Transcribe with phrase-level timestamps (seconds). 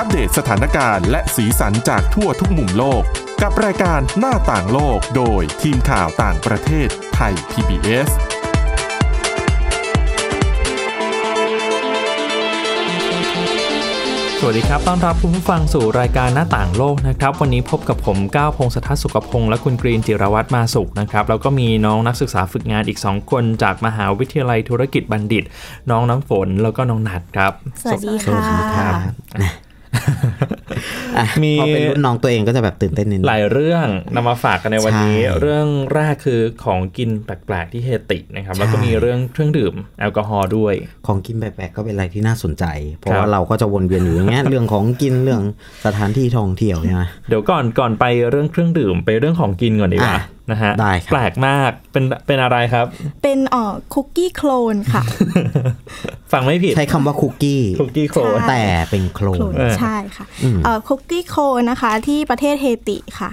[0.00, 3.02] อัปเดตสถานการณ์และสีสันจากทั่วทุกมุมโลก
[3.42, 8.10] กับรายการหน้าต่างโลกโดยทีมข่าวต่างประเทศไทย PBS
[14.40, 25.44] สวัสดีครับ ต้อนรับคุณผู้ฟังสู่รายการหน้าต่างโลกนะครับ วันนี้พบกับผมก้าวพงศธรสุขพงศ์และคุณกรีนจิรวัตรมาสุขนะครับ แล้วก็มีน้องนักศึกษาฝึกงานอีก 2 คนจากมหาวิทยาลัยธุรกิจบัณฑิต
[25.90, 27.52] น้องน้ำฝนแล้วก็น้องนัดครับ
[27.82, 28.14] สวัสดี
[28.76, 28.90] ค่ะ
[30.04, 30.48] สวัสดีครับ
[31.18, 40.74] อะมีพอเป็นรุ่นน้องตัวเองก็จะแบบตื่นเต้นนิดนึหงลายเรื่องนำมาฝากกันในวันนี้ใช่เรื่องแรกคือของกินแปลกๆที่เฮตินะครับ แล้วก็ใช่มีเรื่องเครื่องดื่มแอลกอฮอล์ด้วย
[41.06, 42.64] ของกินแปลกๆก็เป็นอะไรที่น่าสนใจ
[42.96, 45.42] เพราะครับว่าเราก็จะวนเวียนอยู่อย่างเงี้ยเรื่องของกินเรื่อง
[45.86, 52.86] สถานที่ท่องเที่ยวใช่ไหมเดี๋ยวก่อนก่อนไปเรื่องเครื่องดื่มไปเรื่องของกินก่อนดีกว่าอะ นะฮะได้ครับแปลกมากเป็นเป็นอะไรครับ
[53.22, 55.02] เป็นเอ่อคุกกี้โคลนค่ะ
[56.32, 63.30] ฟังไม่ผิด ใช้คำว่าคุกกี้คุกกี้โคลนใช่แต่เป็นโคลโคลนนเออใช่ค่ะอืมเอ่อคุกกี้โคลนนะคะ ที่ประเทศเฮติค่ะ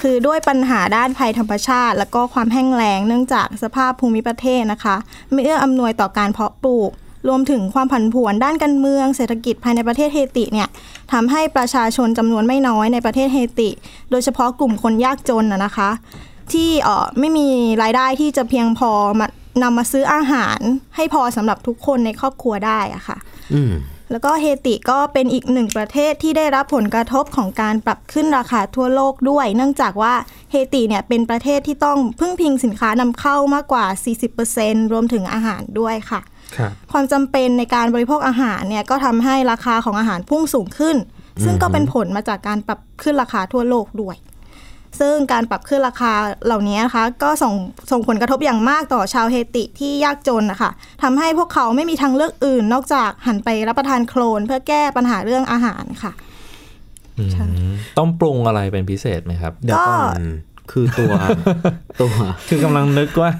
[0.00, 4.96] คือด้วยปัญหาด้านภัยธรรมชาติ แล้วก็ความแห้งแล้งเนื่องจากสภาพภูมิประเทศนะคะ
[5.32, 6.90] ไม่เอื้ออำนวยต่อการเพาะปลูก
[7.28, 10.68] รวมถึงความผันผวนด้านการเมืองเศรษฐกิจภายในประเทศเฮติเนี่ย
[11.12, 13.70] ทำให้ประชาชนจำนวนไม่น้อยในประเทศเฮติ
[14.10, 15.90] โดยเฉพาะกลุ่มคนยากจนนะนะคะ
[16.52, 17.48] ที่เอ่อไม่มี
[17.82, 19.26] รายได้ที่จะเพียงพอมา
[19.62, 20.60] นำมาซื้ออาหาร
[20.96, 23.16] ให้พอสำหรับทุกคนในครอบครัวได้อะค่ะ
[23.54, 23.74] อืม
[24.10, 30.14] แล้วก็เฮติก็เป็นอีกหนึ่งประเทศที่ได้รับผลกระทบของการปรับขึ้นราคาทั่วโลกด้วย เนื่องจากว่า
[30.50, 33.84] เฮติเนี่ยเป็นประเทศที่ต้องพึ่งพิงสินค้านำเข้ามากกว่า
[34.38, 36.20] 40%รวมถึงอาหารด้วยค่ะ
[36.56, 40.96] ครับความจำเป็นในการบริโภคอาหารเนี่ยก็ทำให้ราคาของอาหารพุ่งสูงขึ้น
[41.44, 44.16] ซึ่งก็เป็นผลมาจากการปรับขึ้นราคาทั่วโลกด้วย
[45.00, 46.12] ซึ่งการปรับขึ้นราคา
[46.44, 47.54] เหล่านี้นะคะ ก็ส่ง
[47.90, 50.70] ส่งผลกระทบอย่างมากต่อชาวเฮติที่ยากจนนะคะ
[51.02, 56.12] ทำให้พวกเขาไม่มีทางเลือกอื่น นอกจากหันไปรับประทานโคลน เพื่อแก้ปัญหาเรื่องอาหารค่ะ
[57.32, 57.46] ใช่
[57.98, 60.22] ต้องปรุงอะไรเป็นพิเศษไหมครับเดี๋ยวก่อน
[60.72, 61.12] คือตัว
[62.00, 62.12] ตัว
[62.48, 63.30] คือกำลังนึกว่า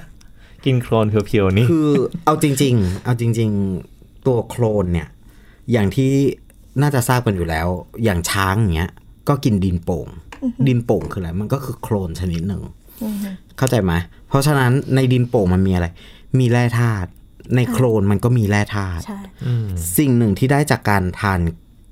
[0.64, 1.88] กินโคลนเพียวๆนี่คือ
[2.24, 3.50] เอาจริง ๆ เอาจริง
[3.88, 5.08] ๆ ตัวโคลนเนี่ย
[5.72, 6.12] อย่างที่
[6.82, 7.68] น่าจะทราบกันอยู่แล้ว
[8.04, 8.92] อย่างช้างอย่างเงี้ย
[9.28, 10.08] ก็กินดินโป่ง
[10.66, 12.62] ดินโป่งคืออะไร มันก็คือโคลนชนิดหนึ่ง
[13.58, 13.92] เข้าใจไหม
[14.28, 15.86] เพราะฉะนั้นในดินโป่งมันมีอะไร
[16.38, 17.08] มีแร่ธาตุ
[17.56, 19.18] ในโคลนมันก็มีแร่ธาตุใช่
[19.98, 21.40] สิ่งหนึ่งที่ได้จากการทาน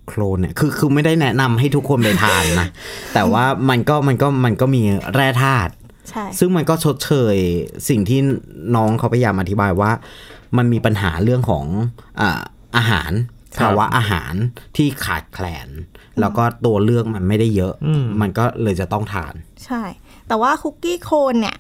[0.09, 2.69] โคลนเนี่ย คือ คือไม่ได้แนะนำให้ทุกคนไปทานนะ
[3.15, 4.83] แต่ว่ามันก็ มันก็ มันก็มี
[5.15, 5.73] แร่ธาตุ
[6.11, 7.37] ใช่ซึ่งมันก็ชดเชย
[7.89, 8.21] สิ่งที่
[8.77, 9.91] น้องเขาพยายามอธิบายว่า
[10.57, 11.65] มันมีปัญหาเรื่องของ
[12.21, 12.41] อ่า
[12.77, 14.35] อาหารครับ ภาวะอาหาร
[14.77, 15.69] ที่ขาดแคลน
[16.21, 17.75] แล้วก็ตัวเลือกมันไม่ได้เยอะ
[18.21, 19.83] มันก็เลยจะต้องทาน ใช่
[20.29, 21.57] แต่ว่าคุกกี้โคลนเนี่ย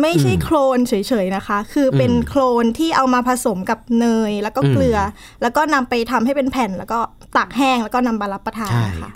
[0.00, 5.02] ไม่ใช่โคลนเฉยๆนะคะ คือเป็นโคลนที่เอามาผสมกับเนยแล้วก็เกลืออ
[5.42, 6.98] แล้วก็นำไปทำให้เป็นแผ่น แล้วก็
[7.36, 9.10] ตากแห้งแล้วก็นำมารับประทานใช่ค่ะ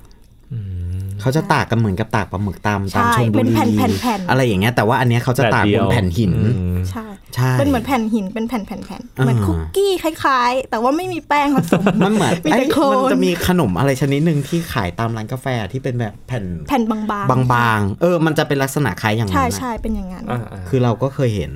[1.21, 8.59] เขาจะตากกันเหมือนกับตากปลาหมึกตามใช่ตามชนบุเป็นรีแผ่นๆๆอะไรอย่างเงี้ยแต่ว่าอันเนี้ยเขาจะตากบนแผ่นหินอืมใช่ ใช่เป็นเหมือนแผ่นหินเป็นแผ่
[9.01, 21.53] นๆๆเหมือนอ่าคุกกี้คล้ายๆ แต่ว่าไม่มีแป้งผสมมันเหมือนมีแต่เอ้ยโคลนมันจะมีขนมอะไรชนิดหนึ่งที่ขายตามร้านกาแฟที่เป็นแบบแผ่นแผ่นบางๆบางๆ เออ มันจะเป็นลักษณะคล้ายอย่างนั้ใช่นนะใช่เป็นอย่างนั้นอ่าคือเราก็เคยเห็น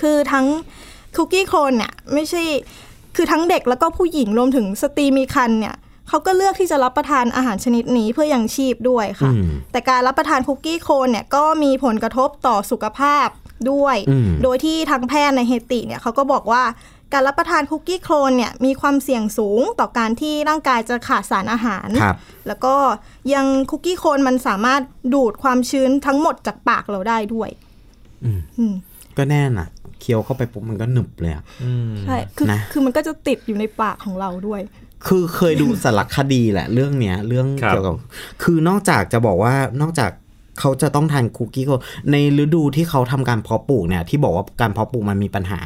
[0.00, 0.46] คือทั้ง
[1.16, 2.42] คุกกี้โคลนเนี่ยไม่ใช่
[3.16, 5.76] คือทั้งเด็กแล้วก็ผู้หญิงรวมถึงสตรีมีครรภ์เนี่ย
[6.08, 13.28] เขาก็เลือกที่จะรับประทานอาหารชนิดนี้เพื่อยังชีพด้วยค่ะอืมแต่การรับประทานคุกกี้โคลนเนี่ยก็มีผลกระทบต่อสุขภาพ
[13.70, 16.62] ด้วยอืมโดยที่ทางแพทย์ในเฮติเนี่ยเขาก็บอกว่า
[17.12, 22.74] การรับประทานคุกกี้โคลนเนี่ยมีความเสี่ยงสูงต่อการที่ร่างกายจะขาดสารอาหารครับแล้วก็
[23.34, 24.82] ยังคุกกี้โคลนมันสามารถ
[25.14, 27.50] ดูดความชื้นทั้งหมดจากปากเราได้ด้วย
[28.24, 28.74] อืมอืม
[29.16, 29.68] ก็แน่น่ะ
[30.00, 31.44] เคี้ยวเข้าไปปุ๊บมันก็หนึบเลยอะ
[32.02, 34.60] ใช่คือนะคือมันก็จะติดอยู่ในปากของเราด้วย
[35.06, 37.94] คือเคยดูสารคดีแหละเรื่องเนี้ย เรื่องครับเกี่ยวกับ
[38.42, 40.10] คือนอกจากจะบอกว่านอกจาก
[40.58, 41.70] เขาจะต้องทานคุกกี้โคลน
[42.10, 45.60] ในฤดูที่เขาทำการเพาะปลูกเนี่ย ที่บอกว่าการเพาะปลูกมันมีปัญหา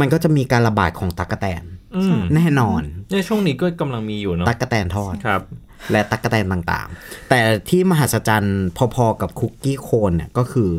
[0.00, 1.62] มันก็จะมีการระบาดของตั๊กแตน
[1.96, 5.42] อืมแน่นอนในช่วงนี้ก็กำลังมีอยู่เนาะตั๊กแตนทอดครับ
[5.90, 10.70] และตั๊กแตนต่างๆ แต่ที่มหัศจรรย์พอๆกับคุกกี้โคลนเนี่ยก็คือ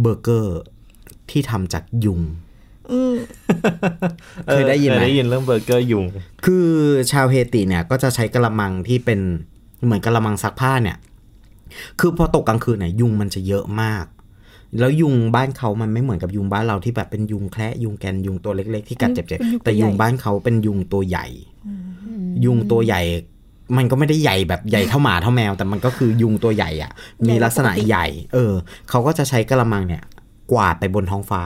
[0.00, 0.60] เบอร์เกอร์
[1.30, 2.20] ที่ทำจากยุง
[2.92, 3.14] อืม
[4.46, 6.04] เคยได้ยินไหมเคยได้ยินเรื่องเบอร์เกอร์ยุง
[6.44, 6.68] คือ
[7.12, 9.20] ชาวเฮติเนี่ย ก็จะใช้กระมังที่เป็น
[9.84, 10.96] เหมือนกระมังซักผ้าเนี่ย
[12.00, 14.04] คือพอตกกลางคืนเนี่ยยุงมันจะเยอะมาก
[14.78, 21.26] แล้วยุงบ้านเขามันไม่เหมือนกับยุงบ้านเราที่แบบเป็นยุงแคระยุงแกนยุงตัวเล็ก ๆ ที่กัดเจ็บเป็นยุงตัวๆแต่ยุงใหญ่บ้านเขาเป็นยุงตัวใหญ่
[22.44, 23.02] ยุงตัวใหญ่
[23.76, 26.92] มันก็ไม่ได้ใหญ่แบบใหญ่เท่าหมาเท่าแมว แต่มันก็คือยุงตัวใหญ่อะ
[27.28, 28.52] มีลักษณะใหญ่ เออ
[28.90, 30.04] เขาก็จะใช้กระมังเนี่ย
[30.52, 31.44] กวาดไปบนท้องฟ้า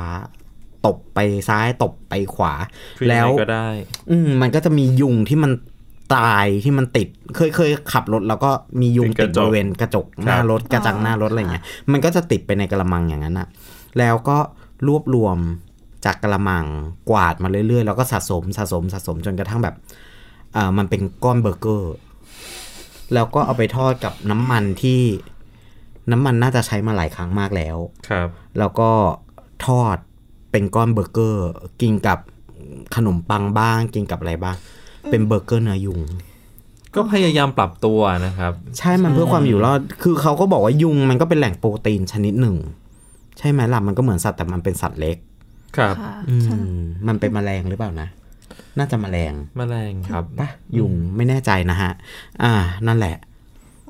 [0.87, 1.19] ตบไป
[1.49, 2.53] ซ้ายตบไปขวา
[2.99, 3.69] คือยังแล้วไงก็ได้
[4.11, 5.51] อืมมันก็จะมียุงที่มัน
[6.15, 8.51] ตายที่มันติดเคยเคยขับรถแล้วก็
[8.81, 13.49] มียุงเป็นกติดระจกบริเวณกระจกหน้ารถกระจังหน้ารถอะไรเงี้ยมันก็จะติดไปในกระมังอย่างนั้นอะ
[13.99, 14.39] แล้วก็
[14.87, 15.39] รวบรวม
[16.05, 16.65] จากกระมัง
[17.11, 19.75] กวาดมาเรื่อยๆ แล้วก็สะสมสะสมสะสมจนกระทั่งแบบ
[20.53, 21.95] เอ่อมันเป็นก้อนเบอร์เกอร์
[23.15, 25.03] แล้วก็เอาไปทอดกับน้ำมันที่
[26.11, 27.77] น้ำมันน่าจะใช้มาหลายครั้งมากแล้ว
[28.09, 28.91] ครับ แล้วก็
[29.67, 29.97] ทอด
[30.51, 31.47] เป็นก้อนเบอร์เกอร์
[31.81, 32.19] กินกับ
[32.97, 34.57] ขนมปังบ้าง กินกับอะไรบ้าง
[35.11, 36.01] เป็นเบอร์เกอร์เนื้อยุง
[36.95, 42.57] ก็พยายามปรับตัวนะครับ ใช่มันเพื่อความอยู่รอด คือเขาก็บอกว่ายุงมันก็เป็นแหล่งโปรตีนชนิดหนึ่ง
[43.39, 45.17] ใช่ไหมล่ะมันก็เหมือนสัตว์แต่มันเป็นสัตว์เล็ก
[45.77, 48.09] ครับค่ะอืใช่มมันเป็นแมลงหรือเปล่านะ
[48.79, 50.49] น่าจะแมลงแมลงครับปะ
[50.79, 51.93] ยุงไม่แน่ใจนะฮะ
[52.43, 52.53] อ่า
[52.87, 53.17] นั่นแหละ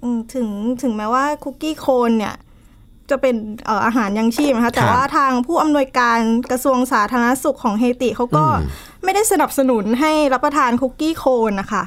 [0.02, 0.48] อืมถึง
[0.82, 2.34] ถึงแม้ว่าคุกกี้โคนเนี่ย
[3.10, 3.34] จะเป็น
[3.66, 6.18] เอ่ออาหารยังชีพนะคะแต่ครับว่าทางผู้อำนวยการ
[6.50, 8.68] กระทรวงสาธารณสุขของเฮติเขาก็อืม
[9.04, 11.84] ไม่ได้สนับสนุนให้รับประทานคุกกี้โคนนะคะ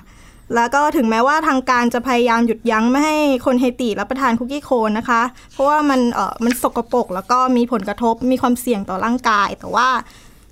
[0.56, 5.22] แล้วก็ถึงแม้ว่าทางการจะพยายามหยุดยั้งไม่ให้คนเฮติรับประทานคุกกี้โคนนะคะ
[5.54, 9.88] เพราะว่ามันเออมันสกปรกแล้วก็มีผลกระทบมีความเสี่ยงต่อร่างกาย แต่ว่า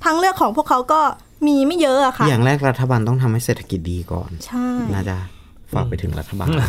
[0.03, 1.01] ทางเลือกของพวกเขาก็
[1.47, 5.17] มีไม่เยอะอะค่ะ อย่างแรกรัฐบาลต้องทำให้เศรษฐกิจดีก่อนใช่น่าจะ
[5.73, 6.67] ฝากไปถึงรัฐบาลอะ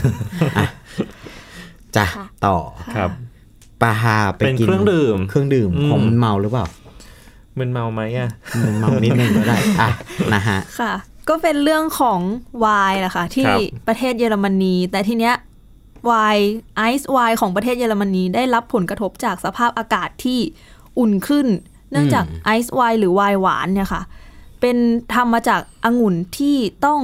[1.96, 2.56] จ้ะค่ะต่อ
[2.96, 3.10] ครับ
[3.82, 6.66] ปลาฮาไปเป็นกินเครื่องดื่ม เครื่องดื่มอืมของมันเมาหรือเปล่า
[7.58, 8.30] มึนเมาไหมอะ
[8.64, 9.88] มันเมานิดนึงก็ได้อะ
[10.34, 10.92] นะฮะค่ะ
[11.28, 12.20] ก็เป็นเรื่องของ
[12.60, 15.34] ไวน์แหละค่ะ ที่ครับประเทศเยอรมนี แต่ทีเนี้ย
[16.06, 20.38] ไวน์ไอซ์ไวน์ของประเทศเยอรมนีได้รับผลกระทบจากสภาพอากาศที่
[20.98, 21.46] อุ่นขึ้น
[21.90, 24.02] เนื่องจากไอซ์ไวน์หรือไวน์หวานเนี่ยค่ะ
[24.60, 24.76] เป็น
[25.14, 27.00] ทำมาจากองุ่นที่ต้อง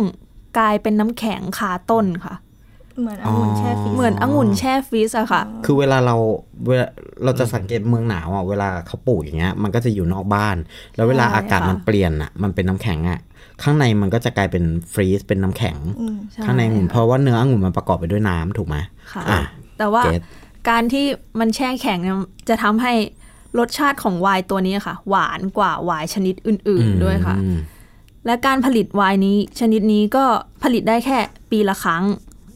[0.58, 2.34] กลายเป็นน้ำแข็งคาต้นค่ะ
[3.00, 6.16] เหมือนองุ่นแช่ freeze เหมือนองุ่นแช่ freeze อะค่ะ คือเวลาเรา
[6.66, 6.86] เวลา
[7.24, 10.56] เราจะสังเกตเมืองหนาวอะเวลาเขาปลูกอย่างเงี้ย มันก็จะอยู่นอกบ้าน
[10.96, 13.20] แล้วเวลาใช่อากาศค่ะมันเปลี่ยนอะมันเป็นน้ำแข็งอะ
[13.62, 18.76] ข้างในมันก็จะกลายเป็น freeze เป็นน้ำแข็งอืมใช่ข้างในองุ่นเพราะว่าเนื้อองุ่นมันประกอบไปด้วยน้ำถูกไหม
[19.12, 19.40] ค่ะอะ
[19.78, 20.22] แต่ว่าเก็ต
[20.68, 21.06] การที่
[21.40, 22.16] มันแช่แข็งเนี่ย
[22.48, 22.92] จะทำให้
[23.58, 27.58] รสชาติของไวน์ตัวนี้ค่ะ หวานกว่าไวน์ชนิดอื่น ๆด้วยค่ะอืม
[28.26, 30.24] และการผลิตไวน์นี้ชนิดนี้ก็
[30.62, 31.18] ผลิตได้แค่
[31.50, 32.04] ปีละครั้ง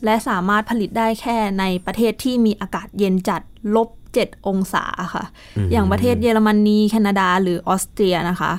[0.05, 3.43] และสามารถผลิตได้แค่ในประเทศที่มีอากาศเย็นจัด
[3.77, 4.85] ลบ7องศา
[5.15, 5.25] ค่ะ
[5.73, 8.53] อย่างประเทศเยอรมนีแคนาดาหรือออสเตรียนะคะ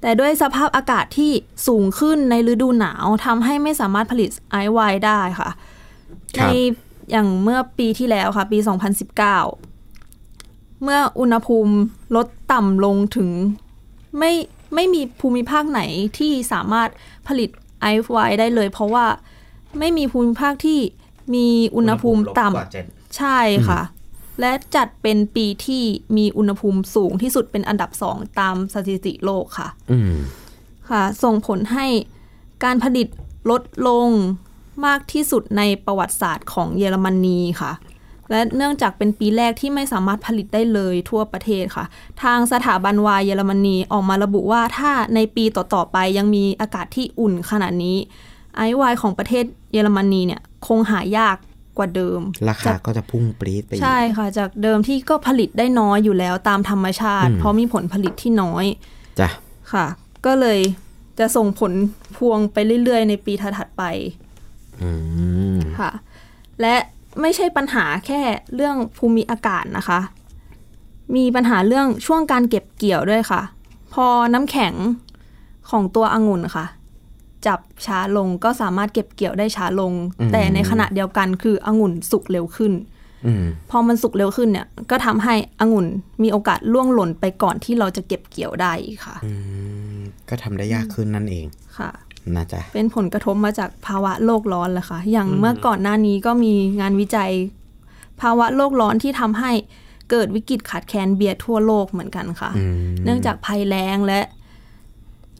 [0.00, 1.30] แต่ด้วยสภาพอากาศที่
[1.66, 5.50] สูงขึ้นในฤดูหนาวทำให้ไม่สามารถผลิตไอซ์ไวน์ได้ค่ะ
[6.36, 6.50] ครัในบ
[7.10, 8.58] อย่างเมื่อปีที่แล้วค่ะ ปี
[9.70, 11.74] 2019 เมื่ออุณหภูมิ
[12.16, 13.28] ลดต่ำลงถึง
[14.18, 14.32] ไม่
[14.74, 15.80] ไม่มีภูมิภาคไหน
[16.18, 16.88] ที่สามารถ
[17.28, 17.50] ผลิต
[17.80, 19.06] ไอซ์ไวน์ได้เลย เพราะว่า
[19.78, 20.80] ไม่มีภูมิภาคที่
[21.34, 23.38] มีอุณหภูมิต่ำใช่
[23.68, 23.80] ค่ะ
[24.40, 25.82] และจัดเป็นปีที่
[26.16, 30.14] มีอุณหภูมิสูงที่สุดเป็นอันดับสองตามสถิติโลกค่ะอืม
[30.90, 31.86] ค่ะ ส่งผลให้
[32.64, 33.06] การผลิต
[33.50, 34.08] ลดลง
[34.86, 37.72] มากที่สุดในประวัติศาสตร์ของเยอรมนีค่ะ
[38.30, 41.84] และเนื่องจากเป็นปีแรกที่ไม่สามารถผลิตได้เลยทั่วประเทศค่ะ
[42.22, 47.96] ทางสถาบันวายเยอรมนีออกมาระบุว่าถ้าในปีต่อ ๆ ไปยังมีอากาศที่อุ่นขนาดนี้
[48.58, 51.36] ไอซ์ไวน์ของประเทศเยอรมนีเนี่ยคงหายาก
[51.78, 58.64] กว่าเดิม ราคาก็จะพุ่งปรี๊ดไปอีกใช่ค่ะ จากเดิมที่ก็ผลิตได้น้อยอยู่แล้วตามธรรมชาติอืมเพราะมีผลผลิตที่น้อย
[59.20, 59.28] จ้ะ
[59.72, 59.86] ค่ะ
[60.26, 60.60] ก็เลย
[61.18, 61.72] จะส่งผล
[62.16, 63.82] พวงไปเรื่อยๆ ในปีถัดๆไป
[64.82, 64.90] อื
[65.54, 65.90] มค่ะ
[66.60, 66.74] และ
[67.20, 68.20] ไม่ใช่ปัญหาแค่
[68.54, 70.00] เรื่องภูมิอากาศนะคะ
[71.16, 73.42] มีปัญหาเรื่องช่วงการเก็บเกี่ยวด้วยค่ะ
[73.94, 74.74] พอน้ำแข็ง
[75.70, 76.66] ของตัวองุ่นค่ะ
[77.46, 82.72] จับช้าลงก็สามารถเก็บเกี่ยวได้ช้าลงอืมแต่ในขณะเดียวกันคือองุ่นสุกเร็วขึ้น
[83.26, 85.86] อืมพอมันสุกเร็วขึ้นเนี่ย ก็ทำให้องุ่น
[86.22, 89.16] มีโอกาสล่วงหล่นไปก่อนที่เราจะเก็บเกี่ยวได้อีกค่ะ
[90.28, 91.46] ก็ทำได้ยากขึ้นนั่นเอง
[91.78, 91.90] ค่ะ
[92.36, 97.30] นะจ๊ะเป็นผลกระทบมาจากภาวะโลกร้อนแหละค่ะ อย่างเมื่อก่อนหน้านี้ก็มีงานวิจัย
[98.20, 99.52] ภาวะโลกร้อนที่ทำให้
[100.10, 104.20] เกิดวิกฤตขาดแคลนเบียร์ทั่วโลกเหมือนกันค่ะอืมเนื่องจากภัยแล้งและ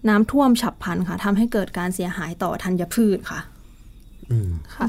[0.08, 3.40] น้ำท่วมฉับพลันค่ะทำให้เกิดการเสียหายต่อธัญพืชค่ะ
[4.30, 4.88] อืมค่ะ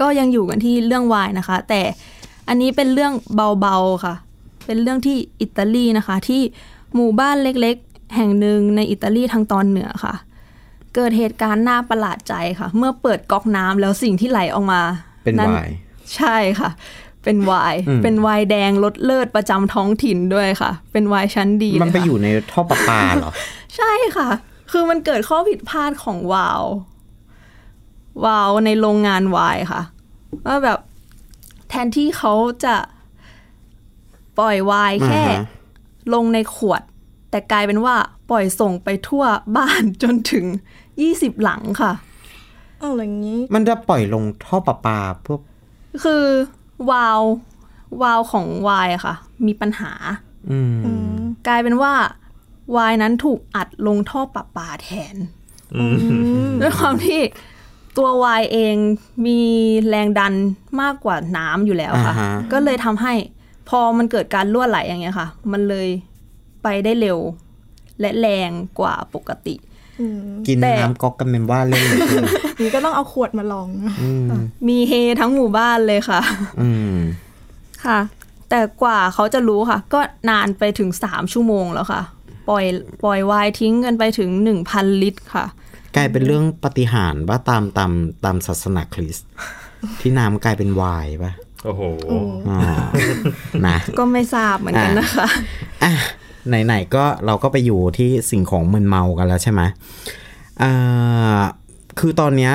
[0.00, 1.82] ก็ยังอยู่กันที่เรื่องวายนะคะ แต่
[2.48, 3.12] อันนี้เป็นเรื่อง
[3.60, 4.14] เบาๆค่ะ
[4.66, 6.42] เป็นเรื่องที่อิตาลีนะคะ ที่
[6.94, 10.14] หมู่บ้านเล็กๆ แห่งหนึ่งในอิตาลีทางตอนเหนือค่ะ
[10.94, 14.80] เกิดเหตุการณ์น่าประหลาดใจค่ะ เมื่อเปิดก๊อกน้ำแล้วสิ่งที่ไหลออกมา
[15.24, 15.70] เป็นนั้นวาย
[16.16, 16.70] ใช่ค่ะ
[17.26, 23.32] เป็นไวน์อืมเป็นไวน์แดงรสเลิศประจำท้องถิ่นด้วยค่ะ เป็นไวน์ชั้นดี มันไปเลค่ะอยู่ในท่อประปาเหรอ
[23.76, 24.28] ใช่ค่ะ
[24.72, 26.62] คือมันเกิดข้อผิดพลาดของวาว
[28.24, 29.82] วาวในโรงงานไวน์ค่ะ
[30.46, 30.78] ว่าแบบ
[31.68, 32.32] แทนที่เขา
[32.64, 32.76] จะ
[34.38, 35.44] ปล่อยไวน์แค่อ่าฮะ
[36.14, 36.82] ลงในขวด
[37.30, 37.94] แต่กลายเป็นว่า
[38.30, 39.24] ปล่อยส่งไปทั่ว
[39.56, 40.44] บ้านจนถึง
[40.94, 41.92] 20หลังค่ะ
[42.80, 45.40] เอาอย่างนี้ มันจะปล่อยลงท่อประปาพวก
[46.04, 46.24] คือ
[46.90, 47.28] วาล์
[48.00, 49.14] ววาล์วของวายอะค่ะ
[49.46, 49.92] มีปัญหา
[50.50, 51.92] อืมอืมกลายเป็นว่า
[52.76, 55.16] วายนั้นถูกอัดลงท่อประปาแทน
[56.60, 57.20] ด้วยความที่
[57.96, 58.76] ตัววายเอง
[59.26, 59.40] มี
[59.88, 60.34] แรงดัน
[60.80, 63.14] มากกว่าน้ำอยู่แล้วค่ะอ่าฮะก็เลยทำให้
[63.68, 65.88] พอมันเกิดการรั่วไหลอย่างเงี้ยค่ะ มันเลย
[66.62, 67.18] ไปได้เร็ว
[68.00, 69.75] และแรงกว่าปกติอืม
[70.46, 71.98] กินแต่น้ำก๊อกกันเป็นว่าเล่นเลย
[72.62, 74.28] นี่ก็ต้องเอาขวดมาลองนะอืม
[74.68, 76.20] มีเฮทั้งหมู่บ้านเลยค่ะ
[76.60, 76.96] อืม
[77.84, 77.98] ค่ะ
[78.50, 80.00] แต่กว่าเขาจะรู้ค่ะ ก็
[80.30, 82.02] นานไปถึงสามชั่วโมงแล้วค่ะ
[82.48, 82.64] ปล่อย
[83.04, 85.44] ปล่อยวายทิ้งกันไปถึงหนึ่งพันลิตรค่ะ
[85.96, 87.92] กลายเป็นเรื่องปาฏิหารย์ว่าตามตาม
[88.24, 89.28] ตามศาสนาคริสต์
[90.00, 91.32] ที่น้ำกลายเป็นไวน์ป่ะ
[91.64, 91.82] โอ้โห
[92.48, 92.58] อ๋อ
[93.66, 95.26] นะก็ไม่ทราบเหมือนกันนะคะ
[95.84, 95.92] อะ
[96.48, 99.62] ไหนๆก็เราก็ไปอยู่ที่สิ่งของมึนเมากันแล้วใช่ไหม
[100.62, 101.40] อ่า
[101.98, 102.54] คือตอนเนี้ย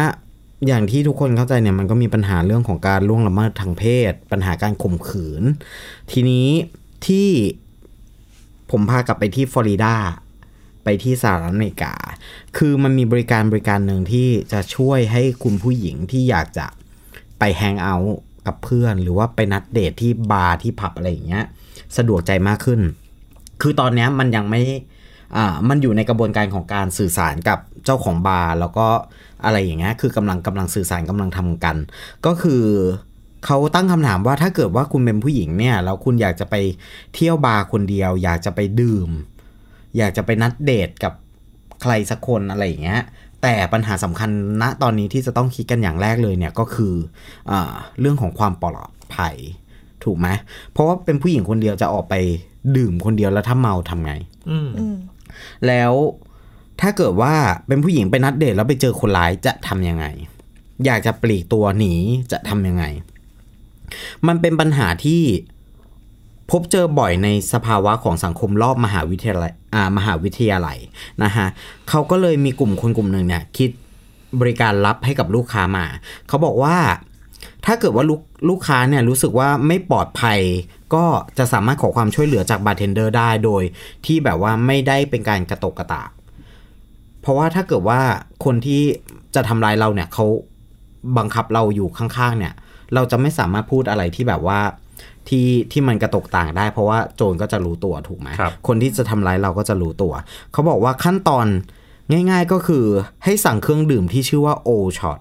[0.68, 5.44] อย่างที่ทุกคนเข้าใจเนี่ยมันก็มีปัญหาเรื่องของการล่วงละเมิดทางเพศ ปัญหาการข่มขืน
[6.12, 6.48] ทีนี้
[7.08, 7.30] ที่
[8.72, 9.96] ผมพากลับไปที่ฟลอริดา
[10.84, 11.94] ไปที่สหรัฐอเมริกา
[12.58, 16.66] คือมันมีบริการบริการหนึ่งที่จะช่วยให้คุณผู้หญิงที่อยากจะ
[17.40, 21.46] ไป hang out กับเพื่อน หรือว่าไปนัดเดทที่บาร์ที่ผับอะไรอย่างเงี้ย
[21.98, 22.82] สะดวกใจมากขึ้น
[23.62, 24.62] คือตอนนี้มันยังไม่
[25.36, 28.88] อ่ามันอยู่ในกระบวนการของการสื่อสารกับเจ้าของบาร์แล้วก็
[29.44, 31.76] อะไรอย่างเงี้ยคือกำลังกำลังสื่อสารกำลังทำกัน
[32.26, 32.64] ก็คือ
[33.46, 36.56] เขาตั้งคำถามว่าถ้าเกิดว่าคุณเป็นผู้หญิงเนี่ยแล้วคุณอยากจะไป
[37.14, 39.10] เที่ยวบาร์คนเดียว อยากจะไปดื่ม
[39.98, 41.14] อยากจะไปนัดเดทกับ
[41.82, 43.02] ใครสักคนอะไรอย่างเงี้ย
[43.42, 44.30] แต่ปัญหาสำคัญ
[44.62, 46.94] ณตอนนี้ที่จะต้องคิดกันอย่างแรกเลยเนี่ยก็คือ
[47.52, 47.54] อ
[48.00, 49.36] เรื่องของความปลอดภัย
[50.06, 50.28] ถูกไหม
[50.72, 52.16] เพราะว่าเป็นผู้หญิงคนเดียวจะออกไป
[52.78, 54.14] ดื่มคนเดียวแล้วถ้าเมาทำไง
[54.50, 54.98] อืมอืม
[55.68, 55.94] แล้ว
[56.82, 57.34] ถ้าเกิดว่า
[57.68, 60.06] เป็นผู้หญิงไปนัดเดทแล้วไปเจอคนร้ายจะทำยังไง
[60.86, 61.94] อยากจะปลีกตัวหนี
[62.32, 62.84] จะทำยังไง
[64.28, 65.22] มันเป็นปัญหาที่
[66.52, 70.78] พบเจอบ่อยในสภาวะของสังคมรอบมหาวิทยาลัยอ่ามหาวิทยาลัย
[71.24, 71.48] นะฮะ
[71.90, 73.70] เขาก็เลยมีกลุ่มคนกลุ่มหนึ่งเนี่ยคิด
[74.40, 75.86] บริการรับให้กับลูกค้ามา
[76.28, 76.76] เขาบอกว่า
[77.66, 80.40] ถ้าเกิดว่าลูกลูกค้าเนี่ยรู้สึกว่าไม่ปลอดภัย
[80.94, 81.06] ก็
[81.38, 83.64] จะสามารถขอความช่วยเหลือจากบาร์เทนเดอร์ได้โดย
[84.06, 86.10] ที่แบบว่าไม่ได้เป็นการกระโตกกระตาก
[87.22, 88.00] เพราะว่าถ้าเกิดว่า
[88.46, 88.82] คนที่
[89.36, 90.26] จะทำร้ายเราเนี่ยเขา
[91.18, 92.54] บังคับเราอยู่ข้างๆ เนี่ย
[92.94, 94.60] เราจะไม่สามารถพูดอะไรที่แบบว่า
[95.28, 100.14] ที่ที่มันกระโตกกระตากได้ เพราะว่าโจรก็จะรู้ตัวถูกไหมครับคนที่จะทำร้ายเราก็จะรู้ตัว
[100.52, 101.48] เขาบอกว่าขั้นตอน
[102.12, 102.86] ง่าย ๆก็คือ
[103.24, 105.20] ให้สั่งเครื่องดื่มที่ชื่อว่า angel shot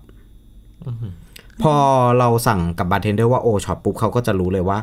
[1.63, 1.75] พอ
[2.19, 4.79] เราสั่งกับบาร์เทนเดอร์ว่า angel shot ปุ๊บเขาก็จะรู้เลยว่า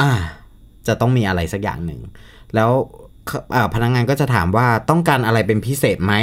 [0.00, 0.10] อ่า
[0.86, 2.00] จะต้องมีอะไรสักอย่างหนึ่ง
[2.54, 2.70] แล้ว
[3.54, 6.14] อ่าพนักงานก็จะถามว่าต้องการอะไรเป็นพิเศษไหม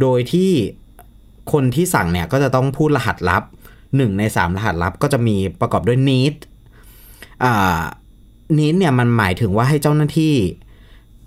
[0.00, 0.50] โดยที่
[1.52, 3.42] คนที่สั่งเนี่ยก็จะต้องพูดรหัสลับ
[3.96, 6.34] หนึ่งในสามรหัสลับก็จะมีประกอบด้วย neat
[7.44, 7.80] อ่า
[8.58, 10.34] neat เนี่ยมันหมายถึงว่าให้เจ้าหน้าที่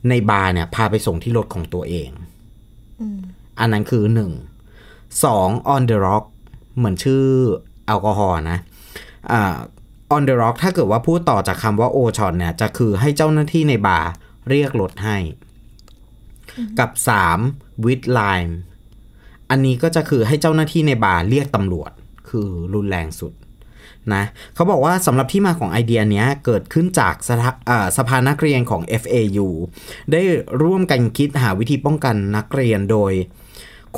[0.10, 2.10] ในบาร์เนี่ย พาไปส่งที่รถของตัวเอง
[3.60, 4.32] อันนั้นคือหนึ่ง
[5.24, 6.26] สอง on the rock
[6.78, 7.24] เหมือนชื่อ
[7.86, 8.58] แอลกอฮอล์นะ
[9.32, 9.56] อ่า
[10.16, 14.10] on the rock ถ้าเกิดว่าพูดต่อจากคำว่า o shot เนี่ยจะคือให้เจ้าหน้าที่ในบาร์
[14.50, 15.18] เรียกรถให้
[16.80, 16.90] กับ
[17.38, 18.54] 3 with line
[19.50, 21.92] อันนี้ก็จะคือให้เจ้าหน้าที่ในบาร์เรียกตำรวจ
[22.30, 23.34] คือรุนแรงสุด
[24.14, 24.24] นะ
[24.56, 29.48] เขาบอกว่าสำหรับที่มาของไอเดียเนี้ยเกิดขึ้นจากสถาอ่าสภานักเรียนของ FAU
[30.12, 30.22] ได้
[30.64, 33.12] ร่วมกันคิดหาวิธีป้องกันนักเรียนโดย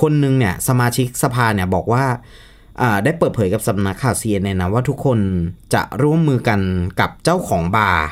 [0.01, 2.17] คนหนึ่งเนี่ยสมาชิกสภาเนี่ยบอกว่าอ่า
[3.03, 5.19] ได้เปิดเผยกับสำนักข่าว CNN นะว่าทุกคน
[5.73, 6.59] จะร่วมมือกัน
[6.99, 8.07] กับเจ้าของบาร์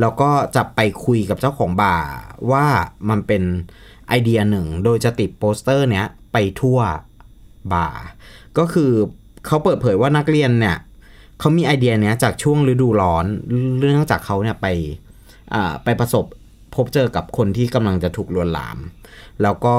[0.00, 2.08] แล้วก็จะไปคุยกับเจ้าของบาร์
[2.52, 2.66] ว่า
[3.08, 3.42] มันเป็น
[4.08, 6.78] ไอเดียหนึ่ง โดยจะติดโปสเตอร์เนี้ยไปทั่ว
[7.72, 8.02] บาร์
[8.58, 8.92] ก็คือ
[9.46, 10.76] เขาเปิดเผยว่านักเรียนเนี่ย
[11.38, 13.26] เขามีไอเดียเนี้ยจากช่วงฤดูร้อน
[13.78, 14.66] เนื่องจากเขาเนี่ยไป
[15.84, 16.24] ไปประสบ
[16.74, 18.78] พบเจอกับคนที่กำลังจะถูกลวนลาม
[19.42, 19.76] แล้วก็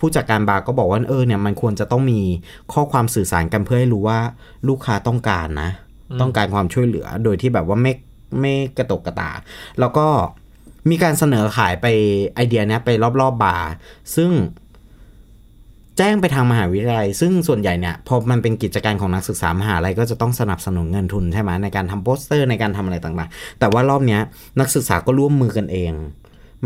[0.00, 2.20] ผู้จัดการบาร์ก็บอกว่าเออเนี่ยมันควรจะต้องมี
[2.72, 4.18] ข้อความสื่อสารกันเพื่อให้รู้ว่า
[4.68, 5.70] ลูกค้าต้องการนะ
[6.20, 7.92] ต้องการความช่วยเหลือโดยที่แบบว่าไม่
[8.40, 9.38] ไม่กระโตกกระตาก
[9.80, 10.06] แล้วก็
[10.90, 11.86] มีการเสนอขายไป
[12.34, 13.68] ไอเดียเนี้ยไปรอบๆบาร์
[14.16, 14.30] ซึ่ง
[15.98, 24.20] แจ้งไปทางมหาวิทยาลัย ซึ่งส่วนใหญ่เนี่ยพอมันเป็นกิจการของนักศึกษามหาลัยก็จะต้องสนับสนุนเงินทุนใช่ไหมในการทำโปสเตอร์ในการทำอะไรต่างๆ แต่ว่ารอบเนี้ย
[24.60, 25.92] นักศึกษาก็ร่วมมือกันเอง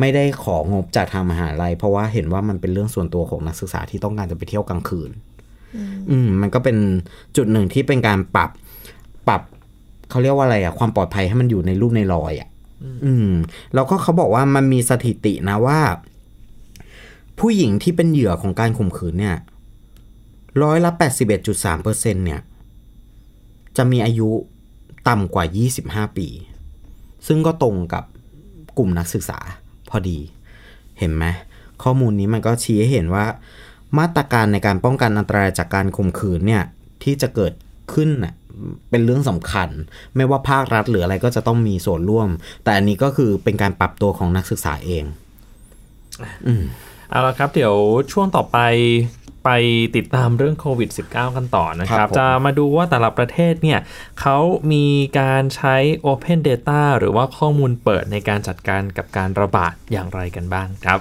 [0.00, 5.10] ไม่ได้ของบจากทางมหาลัย เพราะว่าเห็นว่ามันเป็นเรื่องส่วนตัวของนักศึกษาที่ต้องการจะไปเที่ยวกลางคืน
[6.10, 6.76] อืมมันก็เป็น
[7.36, 8.50] จุดหนึ่งที่เป็นการปรับ
[9.28, 9.42] ปรับ
[10.10, 12.48] เขาเรียกว่าอะไรอะความปลอดภัยให้มันอยู่ในรูปในรอยอะ
[13.04, 13.30] อืม
[13.74, 15.80] แล้วก็เขาบอกว่ามันมีสถิตินะว่า
[17.38, 19.36] ผู้หญิงที่เป็นเหยื่อของการข่มขืนเนี่ย
[20.62, 22.40] ร้อยละแปดสิบเอ็ดจุดสามเปอร์เซ็นเนี่ย
[23.76, 24.30] จะมีอายุ
[25.08, 26.28] ต่ำกว่ายี่สิบห้าปี
[27.26, 28.04] ซึ่งก็ตรงกับ
[28.78, 29.63] กลุ่มนักศึกษาพ
[29.96, 30.18] อดี
[30.98, 31.24] เห็นไหม
[31.82, 33.24] ข้อมูลนี้มันก็ชี้ให้เห็นว่า
[33.98, 36.62] มาตรการในการป้องกันอันตรายจากการข่มขืนเนี่ย
[37.02, 37.52] ที่จะเกิด
[37.94, 38.34] ขึ้นน่ะ
[38.90, 39.68] เป็นเรื่องสำคัญ
[40.16, 42.28] ไม่ว่าภาครัฐหรืออะไรก็จะต้องมีส่วนร่วม
[42.64, 45.04] แต่อันนี้ก็คือเป็นการปรับตัวของนักศึกษาเอง
[47.10, 47.74] เอาละครับ เดี๋ยว
[48.12, 48.58] ช่วงต่อไป
[49.44, 49.50] ไป
[49.96, 53.80] ติดตามเรื่องโควิด -19 กันต่อนะคครัรับบผมจะมาดูว่าแต่ละประเทศเนี่ย
[54.20, 54.38] เขา
[54.72, 54.86] มี
[55.20, 60.98] การใช้ Open Data หรือว่าข้อมูลเปิดในการจัดการกับการระบาดอย่างไรกันบ้างครับ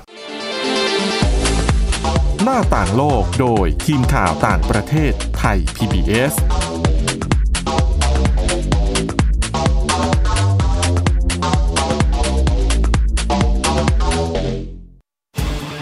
[2.43, 6.33] หน้าต่างโลกโดยทีมข่าวต่างประเทศไทย PBS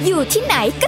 [0.06, 0.88] อยู่ที่ไหนก็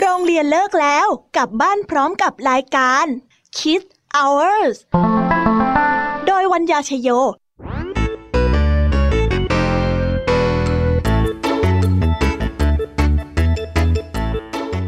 [0.00, 1.06] โรงเรียนเลิกแล้ว
[1.36, 3.06] กลับบ้านพร้อมกับรายการ
[3.58, 4.76] Kids Hours
[6.26, 7.08] โดยวัญญาชยโย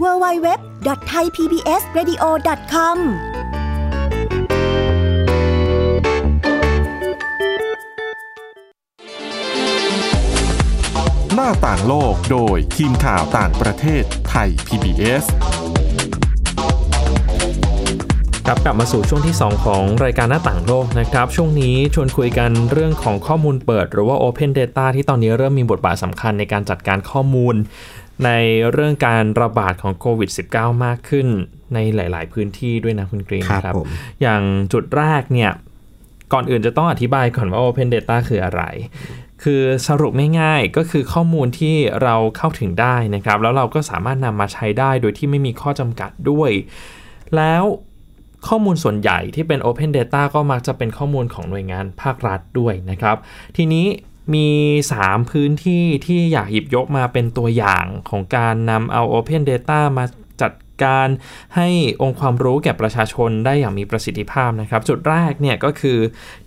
[0.00, 2.98] www.thaipbsradio.com
[11.34, 15.24] หน้าต่างโลกโดยทีมข่าวต่างประเทศไทย PBS
[18.46, 27.54] ครับกลับมาสู่ช่วงที่ 2 ของรายการหน้าต่างโลกนะครับ ช่วงนี้ชวนคุยกันเรื่องของข้อมูลเปิด หรือว่า Open Data ที่ตอนนี้เริ่มมีบทบาทสำคัญในการจัดการข้อมูล
[28.24, 28.30] ใน
[28.72, 31.26] เรื่องการระบาดของโควิด -19 มากขึ้น
[31.74, 33.88] ในหลาย ๆ พื้นที่ด้วยนะคุณกรีนครับครับผม
[34.22, 35.50] อย่างจุดแรกเนี่ย
[36.32, 38.62] ก่อนอื่นจะต้องอธิบายก่อนว่า Open Data คืออะไร
[39.42, 46.50] คือสรุปง่ายๆ ก็คือข้อมูลที่เราเข้าถึงได้นะครับ แล้วเราก็สามารถนำมาใช้ได้โดยที่ไม่มีข้อจำกัดด้วย
[47.36, 47.64] แล้ว
[48.48, 53.16] ข้อมูลส่วนใหญ่ที่เป็น Open Data ก็มักจะเป็นข้อมูลของหน่วยงานภาครัฐด้วยนะครับ
[53.56, 53.86] ทีนี้
[54.34, 54.48] มี
[54.94, 60.04] 3 พื้นที่ที่อยากหยิบยกมาเป็นตัวอย่างของการนำเอา Open Data มา
[60.42, 60.52] จัด
[60.84, 61.08] การ
[61.56, 61.68] ให้
[62.02, 65.98] องค์ความรู้แก่ประชาชนได้อย่างมีประสิทธิภาพนะครับ จุดแรกเนี่ยก็คือ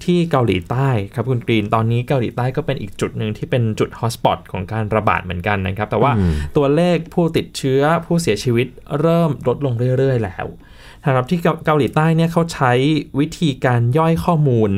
[0.04, 8.68] ที่เกาหลีใต้ครับคุณกรีน ตอนนี้เกาหลีใต้ก็เป็นอีกจุดหนึ่งที่เป็นจุดฮอสปอตของการระบาดเหมือนกันนะครับ แต่ว่าอืมตัวเลขผู้ติดเชื้อผู้เสียชีวิต
[9.00, 10.46] เริ่มลดลงเรื่อย ๆ แล้ว
[11.06, 12.74] นะครับที่เกาเกาหลีใต้เนี่ยเขาใช้
[13.20, 14.72] วิธีการย่อยข้อมูล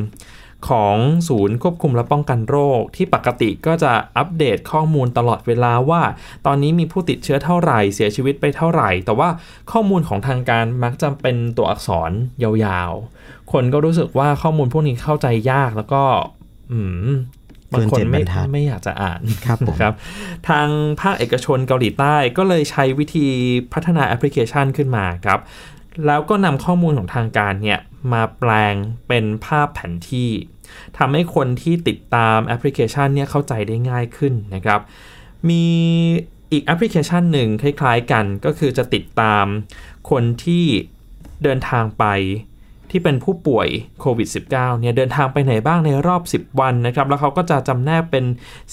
[0.70, 0.96] ของ
[1.28, 6.02] ศูนย์ควบคุมและป้องกันโรค ที่ปกติก็จะอัปเดตข้อมูลตลอดเวลาว่า
[6.46, 9.30] ตอนนี้มีผู้ติดเชื้อเท่าไหร่เสียชีวิตไปเท่าไหร่ แต่ว่า
[9.72, 12.12] ข้อมูลของทางการมักจะเป็นตัวอักษร
[12.44, 16.04] ยาวๆ คนก็รู้สึกว่าข้อมูลพวกนี้เข้าใจยากแล้วก็
[16.72, 17.10] อืม
[17.74, 19.94] บางคนไม่เกินเจ็ดบรรทัดไม่อยากจะอ่านครับผมนะครับ
[20.50, 20.68] ทาง
[21.02, 23.28] ภาคเอกชนเกาหลีใต้ก็เลยใช้วิธี
[23.74, 25.40] พัฒนาแอปพลิเคชันขึ้นมาครับ
[26.06, 27.80] แล้วก็นำข้อมูลของทางการเนี่ย
[28.14, 28.76] มาแปลง
[29.08, 30.32] เป็นภาพแผนที่
[30.98, 34.80] ทำให้คนที่ติดตามแอปพลิเคชันเนี่ยเข้าใจได้ง่ายขึ้นนะครับ
[35.50, 35.66] มี
[36.52, 39.46] อีกแอปพลิเคชันหนึ่งคล้ายๆกันก็คือจะติดตาม
[40.10, 40.66] คนที่
[41.44, 42.06] เดินทางไป
[42.92, 43.68] ที่เป็นผู้ป่วย
[44.00, 48.26] โควิด -19 เนี่ยเดินทางไปไหนบ้างในรอบ 10 วันนะครับ แล้วเขาก็จะจำแนกเป็น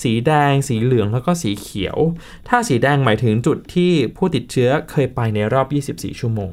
[0.02, 1.96] สีแดง สีเหลืองแล้วก็สีเขียว
[2.48, 6.52] ถ้าสีแดงหมายถึงจุดที่ผู้ติดเชื้อเคยไปในรอบ 24 ชั่วโมง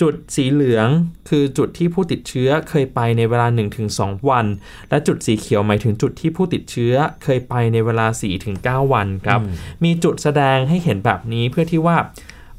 [0.00, 0.88] จุดสีเหลือง
[1.28, 3.46] คือจุดที่ผู้ติดเชื้อเคยไปในเวลา
[3.88, 4.46] 1-2 วัน
[4.90, 8.06] และจุดสีเขียวหมายถึงจุดที่ผู้ติดเชื้อเคยไปในเวลา
[8.50, 9.40] 4-9 วันครับ
[9.84, 11.96] มีจุดแสดงให้เห็นแบบนี้เพื่อที่ว่า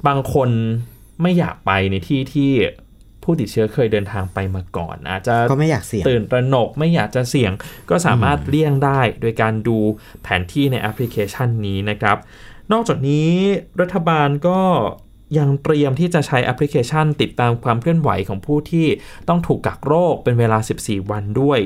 [0.08, 0.50] บางคน
[1.22, 2.52] ไม่อยากไปในที่ที่
[3.24, 7.52] ผู้ติดเชื้อเคยเดินทางไปมาก่อน อาจจะก็ไม่อยากเสี่ยงตื่นตระหนกไม่อยากจะเสี่ยง
[7.90, 9.78] ก็สามารถเลี่ยงได้โดยการดู
[10.24, 12.18] แผนที่ในแอปพลิเคชันนี้นะครับ
[12.72, 13.30] นอกจากนี้
[13.82, 14.60] รัฐบาลก็
[15.38, 18.88] ยังเตรียมที่จะใช้แอปพลิเคชัน ติดตามความเคลื่อนไหวของผู้ที่
[19.30, 21.60] ต้องถูกกักโรคเป็นเวลา 14 วันด้วย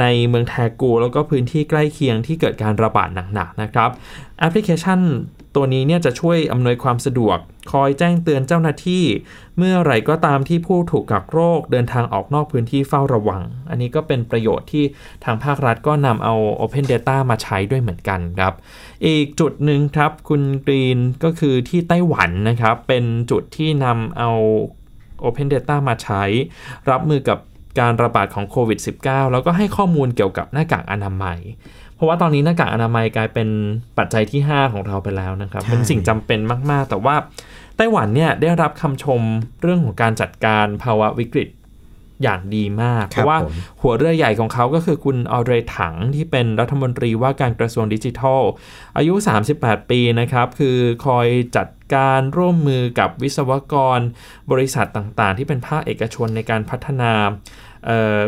[0.00, 3.90] ในเมืองแทกูแล้วก็พื้นที่ใกล้เคียงที่เกิดการระบาดหนักๆนะครับ
[4.38, 5.00] แอปพลิเคชัน
[5.56, 7.38] ตัวนี้เนี่ยจะช่วยอำนวยความสะดวก
[7.72, 9.04] คอยแจ้งเตือนเจ้าหน้าที่
[9.58, 14.84] เมื่อไรก็ตามที่ผู้ถูกกักโรคเดินทางออกนอกพื้นที่เฝ้าระวัง อันนี้ก็เป็นประโยชน์ที่
[15.24, 18.54] ทางภาครัฐก็นำเอา Open Data มาใช้ด้วยเหมือนกันครับ
[19.06, 24.30] อีกจุดหนึ่งครับ คุณกรีนก็คือที่ไต้หวันนะครับ เป็นจุดที่นำเอา
[25.24, 26.22] Open Data มาใช้
[26.90, 27.38] รับมือกับ
[27.80, 31.38] การระบาดของโควิด -19 แล้วก็ให้ข้อมูลเกี่ยวกับหน้ากากอนามัย
[32.00, 33.48] เพราะว่าตอนนี้หน้ากากอนามัยกลายเป็น
[33.98, 37.16] ปัจจัยที่ 5 ของเราไปแล้วนะครับใช่เป็นสิ่งจำเป็นมาก ๆ แต่ว่า
[37.76, 39.20] ไต้หวันเนี่ยได้รับคำชม
[39.62, 41.48] เรื่องของการจัดการภาวะวิกฤต
[42.22, 48.42] อย่างดีมาก ครับราะว่าผมหัวเรือใหญ่ของเขาก็คือคุณออเดรย์ ถังที่เป็นรัฐมนตรีว่าการกระทรวงดิจิทัล
[48.96, 49.14] อายุ
[49.52, 53.98] 38 ปีนะครับ คือคอยจัดการร่วมมือกับวิศวกร
[54.52, 57.12] บริษัทต่างๆ ที่เป็นภาคเอกชนในการพัฒนา
[57.86, 58.18] เอ่อ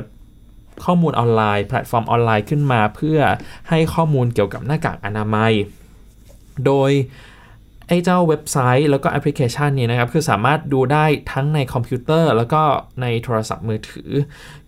[0.85, 3.19] ข้อมูลออนไลน์แพลตฟอร์มออนไลน์ขึ้นมา เพื่อ
[3.69, 5.53] ให้ข้อมูลเกี่ยวกับหน้ากากอนามัย
[6.67, 6.93] โดย
[7.89, 12.63] ไอ้เจ้าเว็บไซต์แล้วก็แอปพลิเคชันนี้นะครับ คือสามารถดูได้ทั้งในคอมพิวเตอร์ แล้วก็
[13.03, 14.11] ในโทรศัพท์มือถือ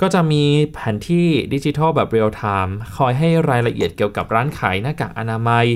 [0.00, 5.66] ก็จะมีแผนที่ดิจิทัลแบบเรียลไทม์คอยให้รายละเอียดเกี่ยวกับร้านขายหน้ากากอนามัย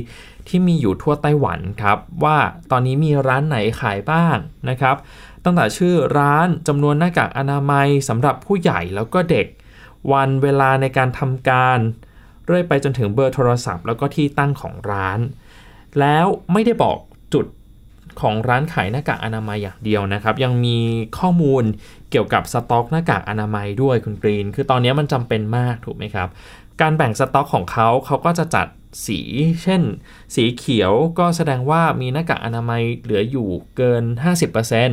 [0.48, 2.38] ที่มีอยู่ทั่วไต้หวันครับ ว่า
[2.70, 4.36] ตอนนี้มีร้านไหนขายบ้าง
[4.68, 4.96] นะครับ
[5.44, 9.46] ตั้งแต่ชื่อร้านจำนวนหน้ากากอนามัยสำหรับผู้ใหญ่แล้วก็เด็ก
[10.12, 11.78] วันเวลาในการทำการ
[12.46, 15.20] เรื่อยไปจนถึงเบอร์โทรศัพท์ แล้วก็ที่ตั้งของร้าน
[16.00, 16.98] แล้วไม่ได้บอก
[17.34, 17.46] จุด
[18.20, 20.78] ของร้านขายหน้ากากอนามัยอย่างเดียวนะครับ ยังมี
[21.18, 21.64] ข้อมูล
[22.10, 26.28] เกี่ยวกับสต็อกหน้ากากอนามัยด้วยคุณกรีน คือตอนนี้มันจำเป็นมากถูกไหมครับ
[26.80, 28.66] การแบ่งสต็อกของเขาเขาก็จะจัด
[29.06, 29.20] สี
[29.62, 29.82] เช่น
[30.34, 34.28] สีเขียวก็แสดงว่ามีหน้ากากอนามัยเหลืออยู่เกิน 50%
[34.80, 34.90] อื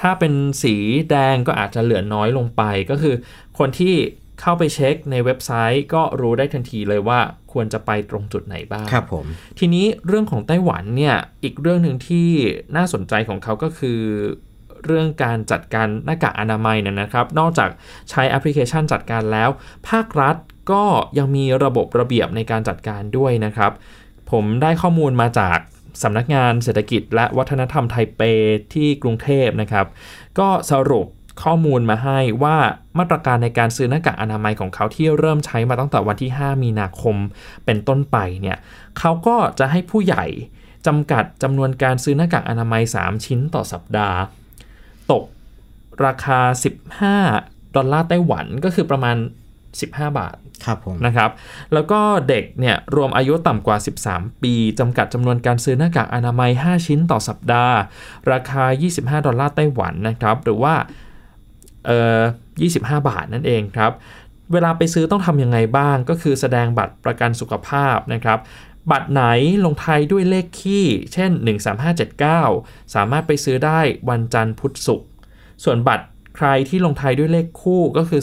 [0.00, 0.32] ถ้าเป็น
[0.62, 0.74] สี
[1.10, 3.14] แดงก็อาจจะเหลือน้อยลงไป ก็คือ
[3.58, 3.94] คนที่
[4.40, 7.18] เข้าไปเช็คในเว็บไซต์ก็รู้ได้ทันทีเลยว่า
[7.52, 9.24] ควรจะไปตรงจุดไหนบ้างครับผม
[9.58, 12.28] ทีนี้เรื่องของไต้หวันเนี่ย อีกเรื่องหนึ่งที่
[12.76, 14.00] น่าสนใจของเขาก็คือ
[14.84, 17.68] เรื่องการจัดการหน้ากากอนามัยเนี่ยนะครับ นอกจาก
[18.10, 19.48] ใช้แอปพลิเคชันจัดการแล้ว
[19.88, 20.36] ภาครัฐ
[20.72, 20.84] ก็
[21.18, 23.72] ยังมีระบบระเบียบในการจัดการด้วยนะครับ
[24.30, 25.58] ผมได้ข้อมูลมาจาก
[26.02, 28.20] สำนักงานเศรษฐกิจและวัฒนธรรมไทเป
[28.74, 29.86] ที่กรุงเทพนะครับ
[30.38, 31.06] ก็สรุป
[31.42, 32.56] ข้อมูลมาให้ว่า
[32.98, 37.16] มาตรการในการซื้อหน้ากากอนามัยของเขาที่เริ่มใช้มาตั้งแต่วันที่ 5 มีนาคม
[37.64, 38.58] เป็นต้นไปเนี่ย
[38.98, 40.24] เขาก็จะให้ผู้ใหญ่
[40.86, 44.18] จำกัดจำนวนการซื้อหน้ากากอนามัย 3 ชิ้นต่อสัปดาห์
[45.10, 45.24] ตก
[46.04, 46.40] ราคา
[47.08, 49.16] 15 ดอลลาร์ไต้หวันก็คือประมาณ
[49.80, 51.30] 15 บาทครับผมนะครับ
[51.72, 53.76] แล้วก็เด็กเนี่ยรวมอายุต่ำกว่า
[54.08, 57.76] 13 ปีจำกัดจำนวนการซื้อหน้ากากอนามัย 5 ชิ้นต่อสัปดาห์
[58.32, 58.64] ราคา
[59.18, 60.74] 25 ดอลลาร์ไต้หวันนะครับ หรือว่า
[61.86, 62.20] เอ่อ
[62.64, 63.92] 25 บาทนั่นเองครับ
[64.52, 68.38] เวลาไปซื้อต้องทำยังไงบ้าง ก็คือแสดงบัตรประกันสุขภาพนะครับ
[68.90, 69.22] บัตรไหน
[69.64, 71.30] ลงท้ายด้วยเลขคี่ เช่น
[72.12, 75.08] 13579 สามารถไปซื้อได้วันจันทร์พุธศุกร์
[75.64, 78.22] ส่วนบัตร ใครที่ลงท้ายด้วยเลขคู่ก็คือ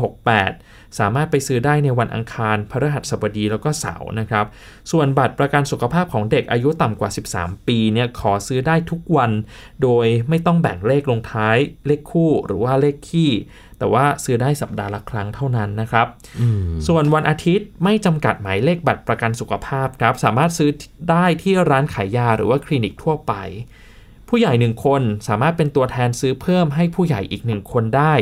[0.00, 4.46] 02468 สามารถไปซื้อได้ในวันอังคาร พฤหัสบดีแล้วก็เสาร์นะครับ
[4.90, 9.30] ส่วนบัตรประกันสุขภาพของเด็กอายุต่ำกว่า 13 ปีเนี่ยขอซื้อได้ทุกวัน
[9.82, 13.30] โดยไม่ต้องแบ่งเลขลงท้ายเลขคู่หรือว่าเลขคี่
[13.78, 16.06] แต่ว่าซื้อได้สัปดาห์ละครั้งเท่านั้นนะครับ
[16.40, 20.70] อืมส่วนวันอาทิตย์ไม่จำกัดหมายเลขบัตรประกันสุขภาพครับ สามารถซื้อ
[21.10, 23.34] ได้ที่ร้านขายยาหรือว่าคลินิกทั่วไป
[24.32, 28.14] ผู้ใหญ่หนึ่งคนสามารถเป็นตัวแทนซื้อเพิ่มให้ผู้ใหญ่อีกหนึ่งคนได้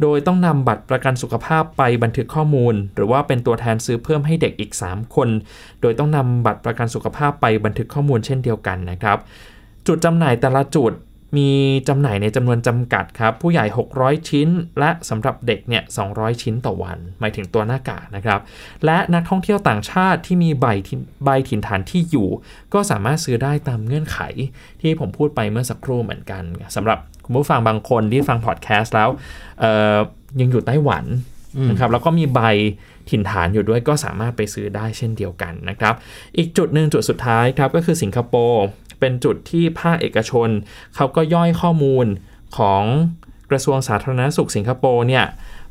[0.00, 5.28] โดยต้องนำบัตรประกันสุขภาพไปบันทึกข้อมูล หรือว่าเป็นตัวแทนซื้อเพิ่มให้เด็กอีก 3 คน
[5.80, 9.18] โดยต้องนำบัตรประกันสุขภาพไปบันทึกข้อมูลเช่นเดียวกันนะครับ
[9.86, 10.92] จุดจำหน่ายแต่ละจุด
[11.36, 11.50] มี
[11.88, 13.64] จำหน่ายในจำนวนจำกัดครับ ผู้ใหญ่
[13.98, 18.40] 600 ชิ้น และสำหรับเด็กเนี่ย200 ชิ้นต่อวัน หมายถึงตัวหน้ากากนะครับ
[18.84, 22.28] และนักท่องเที่ยวต่างชาติที่มีใบถิ่นใบถิ่นฐานที่อยู่
[22.74, 24.18] ก็สามารถซื้อได้ตามเงื่อนไข
[24.80, 26.42] ที่ผมพูดไปเมื่อสักครู่เหมือนกัน
[26.76, 29.08] สำหรับคุณผู้ฟังบางคนที่ฟังพอดแคสต์แล้ว
[29.60, 29.96] เอ่อ
[30.40, 31.04] ยังอยู่ไต้หวัน
[31.70, 32.40] นะครับแล้วก็มีใบ
[33.10, 35.94] ถิ่นฐานอยู่ด้วยก็สามารถไปซื้อได้เช่นเดียวกันนะครับ
[36.36, 38.64] อีกจุดหนึ่งจุดสุดท้ายครับก็คือสิงคโปร์
[39.02, 40.48] เป็นจุดที่ภาคเอกชน
[40.96, 42.06] เขาก็ย่อยข้อมูล
[42.58, 42.82] ของ
[43.50, 45.24] กระทรวงสาธารณสุขสิงคโปร์เนี่ย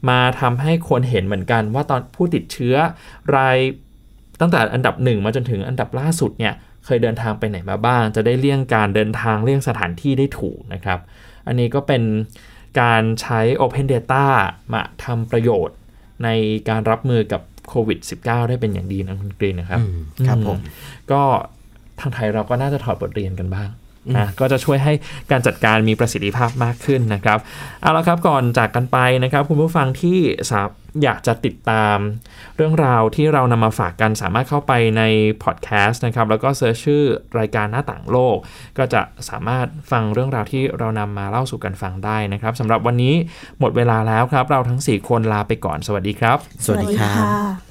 [0.09, 2.75] มาทำให้คนเห็นเหมือนกันว่าตอนผู้ติดเชื้อ
[3.35, 3.57] ราย
[4.39, 6.53] ตั้งแต่อันดับหนึ่งมาจนถึงอันดับล่าสุดเนี่ย
[6.85, 10.99] เคยเดินทางไปไหนมาบ้าง จะได้เลี่ยงการเดินทางเลี่ยงสถานที่ได้ถูกนะครับ
[11.47, 12.03] อันนี้ก็เป็น
[12.81, 14.25] การใช้ Open Data
[14.73, 15.77] มาทำประโยชน์
[16.23, 16.29] ใน
[16.69, 19.81] การรับมือกับโควิด -19 ได้เป็นอย่างดีนะคุณกรีนนะครับ
[20.27, 20.57] ครับผม
[21.11, 21.23] ก็
[22.01, 23.69] ทางไทยเราก็น่าจะถอดบทเรียนกันบ้าง
[24.17, 24.93] นะก็จะช่วยให้
[25.31, 27.39] การจัดการมีประสิทธิภาพมากขึ้นนะครับ
[27.81, 30.17] เอาละครับก่อนจากกันไปนะครับ คุณผู้ฟังที่
[30.51, 30.61] สา
[31.03, 31.97] อยากจะติดตาม
[32.57, 35.03] เรื่องราวที่เรานำมาฝากกันสามารถเข้าไปใน
[35.43, 37.03] พอดแคสต์นะครับแล้วก็ search ชื่อ
[37.39, 38.37] รายการหน้าต่างโลก
[38.77, 43.13] ก็จะสามารถฟังเรื่องราวที่เรานำมาเล่าสู่กันฟังได้นะครับสำหรับวันนี้
[43.59, 47.13] หมดเวลาแล้วครับ เราทั้ง 4 คนลาไปก่อนสวัสดีครับ สวัสดีครั
[47.65, 47.70] บ